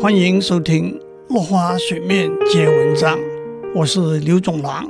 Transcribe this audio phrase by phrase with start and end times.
[0.00, 0.92] 欢迎收听
[1.32, 3.16] 《落花水面皆文章》，
[3.74, 4.88] 我是刘总郎。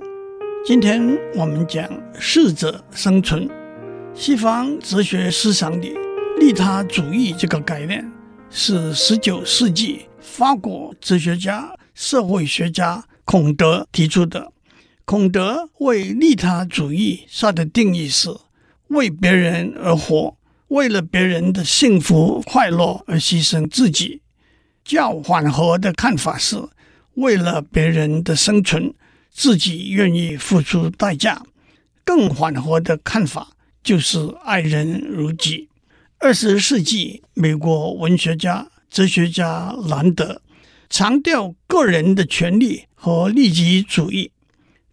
[0.67, 1.89] 今天我们讲
[2.19, 3.49] 适者生存。
[4.15, 5.95] 西方哲学思想里，
[6.41, 8.11] 利他主义这个概念
[8.51, 14.53] 是十九世纪法国哲学家、社会学家孔德提出的。
[15.05, 18.31] 孔德为利他主义下的定义是：
[18.89, 20.37] 为别人而活，
[20.69, 24.23] 为了别人的幸福快乐而牺牲自己。
[24.85, 26.57] 较缓和的看法是，
[27.15, 28.93] 为了别人的生存，
[29.33, 31.43] 自己愿意付出代价。
[32.05, 35.71] 更缓和的看法就是爱人如己。
[36.19, 40.43] 二十世纪美国文学家、哲学家兰德
[40.91, 44.31] 强调个人的权利和利己主义，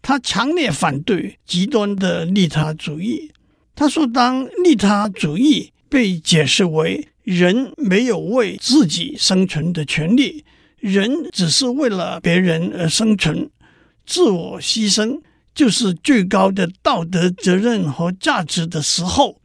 [0.00, 3.30] 他强烈反对极端的利他主义。
[3.74, 10.44] 他说，当利他主义被解释为人没有为自己生存的权利，
[10.78, 13.48] 人只是为了别人而生存。
[14.04, 15.20] 自我牺牲
[15.54, 19.40] 就是最高的道德责任和价值的时候，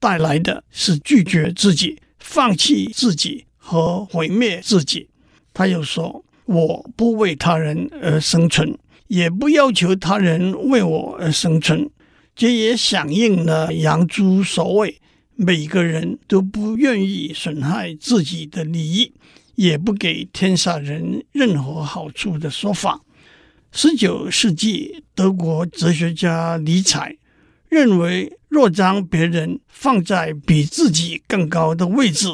[0.00, 5.08] 带来的是拒绝自己、放弃自己和毁灭自己。
[5.54, 8.76] 他又说：“我不为他人而生存，
[9.06, 11.88] 也不要求他人为我而生存。”
[12.34, 15.00] 这也响应了杨朱所谓。
[15.42, 19.14] 每个人都不愿意损害自己的利益，
[19.54, 23.00] 也不给天下人任何好处的说法。
[23.72, 27.16] 十九世纪德国哲学家尼采
[27.70, 32.28] 认为，若将别人放在比自己更高的位置，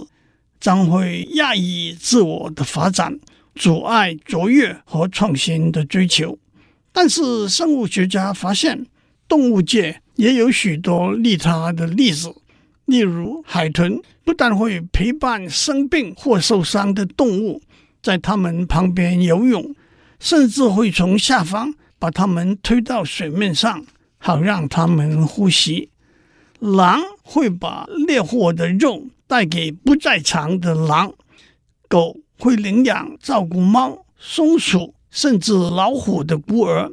[0.59, 3.21] 将会压抑自我的发展，
[3.55, 6.37] 阻碍卓越和创新的追求。
[6.91, 8.85] 但是，生物学家发现，
[9.29, 12.35] 动物界也有许多利他的例子。
[12.87, 17.61] 例如，海豚不但会陪伴生病或受伤的动物，
[18.01, 19.75] 在它们旁边游泳，
[20.21, 23.85] 甚至会从下方把它们推到水面上，
[24.19, 25.91] 好让它们呼吸。
[26.61, 31.13] 狼会把猎获的肉带给不在场的狼，
[31.89, 36.93] 狗会领养照顾猫、松鼠甚至老虎的孤儿，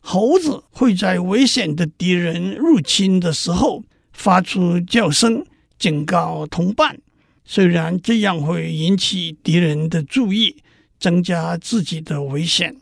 [0.00, 3.84] 猴子会在危险的敌人入侵的时候。
[4.14, 5.44] 发出叫声
[5.78, 6.98] 警告同伴，
[7.44, 10.56] 虽然这样会引起敌人的注意，
[10.98, 12.74] 增加自己的危险，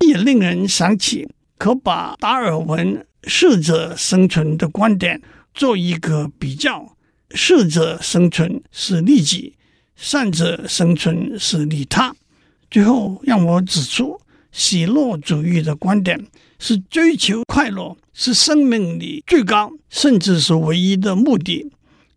[0.00, 1.26] 也令人想起
[1.56, 5.22] 可把达尔文“适者生存”的观点
[5.54, 6.96] 做一个比较：
[7.30, 9.54] 适者生存是利己，
[9.94, 12.14] 善者生存是利他。
[12.70, 14.20] 最后，让我指出，
[14.52, 16.24] 喜乐主义的观点
[16.60, 17.96] 是追求快乐。
[18.14, 21.72] 是生命里最高，甚至是唯一的目的。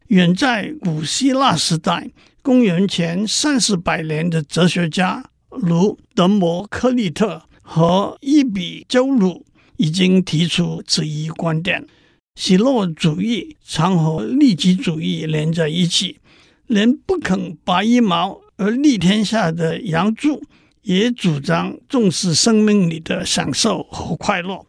[0.07, 9.45] 远在古希腊时代，公元前三四百年的哲学家如德谟克利特和伊比鸠鲁
[9.77, 11.87] 已经提出此一观点。
[12.35, 16.19] 喜乐主义常和利己主义连在一起，
[16.67, 20.43] 连不肯拔一毛而利天下的杨朱
[20.85, 24.65] 也主张重视生命里的享受和快乐。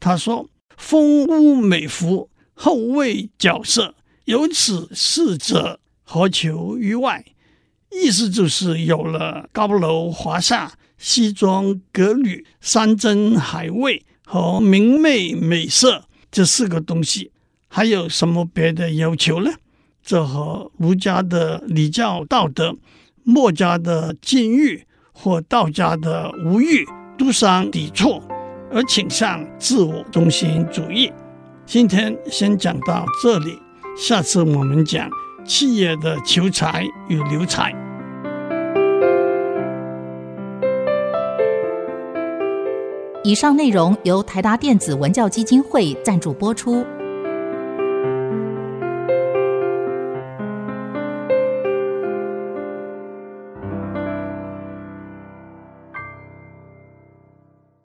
[0.00, 0.48] 他说。
[0.76, 7.24] 风屋美服，后为角色，由此四者，何求于外？
[7.92, 17.30] 意思就是有了高楼华厦、西装革履、山珍海味和明媚美色这四个东西，
[17.68, 19.52] 还有什么别的要求呢？
[20.02, 22.76] 这和儒家的礼教道德、
[23.22, 26.84] 墨家的禁欲或道家的无欲
[27.16, 28.20] 都相抵触。
[28.72, 31.12] 而倾向自我中心主义。
[31.64, 33.56] 今天先讲到这里，
[33.96, 35.08] 下次我们讲
[35.44, 37.72] 企业的求财与留财。
[43.22, 46.84] 以上内容由台达电子文教基金会赞助播出。